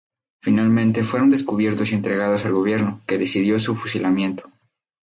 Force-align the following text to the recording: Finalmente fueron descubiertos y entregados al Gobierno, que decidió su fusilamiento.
Finalmente 0.41 1.03
fueron 1.03 1.29
descubiertos 1.29 1.91
y 1.91 1.93
entregados 1.93 2.43
al 2.45 2.53
Gobierno, 2.53 3.03
que 3.05 3.19
decidió 3.19 3.59
su 3.59 3.75
fusilamiento. 3.75 4.49